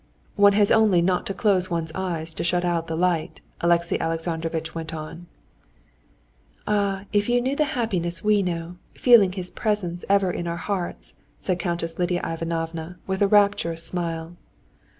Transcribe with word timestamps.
"One 0.35 0.53
has 0.53 0.71
only 0.71 0.99
not 1.03 1.27
to 1.27 1.33
close 1.35 1.69
one's 1.69 1.91
eyes 1.93 2.33
to 2.33 2.43
shut 2.43 2.65
out 2.65 2.87
the 2.87 2.95
light," 2.95 3.39
Alexey 3.59 3.99
Alexandrovitch 3.99 4.73
went 4.73 4.95
on. 4.95 5.27
"Ah, 6.65 7.05
if 7.13 7.29
you 7.29 7.39
knew 7.39 7.55
the 7.55 7.65
happiness 7.77 8.23
we 8.23 8.41
know, 8.41 8.77
feeling 8.95 9.33
His 9.33 9.51
presence 9.51 10.03
ever 10.09 10.31
in 10.31 10.47
our 10.47 10.57
hearts!" 10.57 11.13
said 11.39 11.59
Countess 11.59 11.99
Lidia 11.99 12.21
Ivanovna 12.25 12.97
with 13.05 13.21
a 13.21 13.27
rapturous 13.27 13.83
smile. 13.83 14.37